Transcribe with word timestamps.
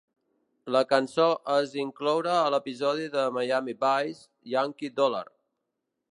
La 0.75 0.79
cançó 0.91 1.25
es 1.55 1.75
incloure 1.81 2.31
a 2.37 2.47
l'episodi 2.55 3.05
de 3.17 3.25
"Miami 3.35 3.75
Vice" 3.83 4.25
"Yankee 4.55 4.95
Dollar". 5.01 5.25